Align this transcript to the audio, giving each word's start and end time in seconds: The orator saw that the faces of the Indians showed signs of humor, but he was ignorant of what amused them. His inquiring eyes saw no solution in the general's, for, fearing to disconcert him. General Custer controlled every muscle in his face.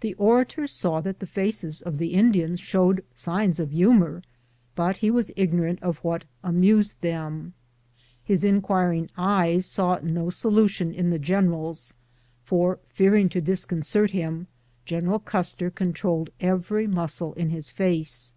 The 0.00 0.12
orator 0.18 0.66
saw 0.66 1.00
that 1.00 1.18
the 1.18 1.26
faces 1.26 1.80
of 1.80 1.96
the 1.96 2.08
Indians 2.12 2.60
showed 2.60 3.02
signs 3.14 3.58
of 3.58 3.70
humor, 3.70 4.20
but 4.74 4.98
he 4.98 5.10
was 5.10 5.30
ignorant 5.34 5.82
of 5.82 5.96
what 6.04 6.24
amused 6.44 7.00
them. 7.00 7.54
His 8.22 8.44
inquiring 8.44 9.08
eyes 9.16 9.64
saw 9.64 9.98
no 10.02 10.28
solution 10.28 10.92
in 10.92 11.08
the 11.08 11.18
general's, 11.18 11.94
for, 12.44 12.80
fearing 12.90 13.30
to 13.30 13.40
disconcert 13.40 14.10
him. 14.10 14.46
General 14.84 15.18
Custer 15.20 15.70
controlled 15.70 16.28
every 16.38 16.86
muscle 16.86 17.32
in 17.32 17.48
his 17.48 17.70
face. 17.70 18.34